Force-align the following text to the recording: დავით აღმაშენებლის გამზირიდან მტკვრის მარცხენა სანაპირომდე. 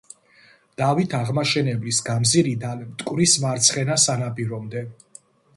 დავით 0.81 1.11
აღმაშენებლის 1.17 2.01
გამზირიდან 2.09 2.83
მტკვრის 2.87 3.39
მარცხენა 3.45 3.99
სანაპირომდე. 4.07 4.87